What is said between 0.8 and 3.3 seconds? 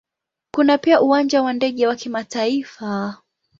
Uwanja wa ndege wa kimataifa.